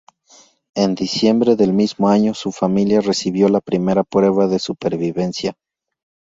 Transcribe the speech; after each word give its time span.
En 0.73 0.95
diciembre 0.95 1.55
del 1.55 1.73
mismo 1.73 2.07
año 2.09 2.33
su 2.33 2.51
familia 2.51 3.01
recibió 3.01 3.49
la 3.49 3.61
primera 3.61 4.03
prueba 4.03 4.47
de 4.47 4.57
supervivencia. 4.57 5.55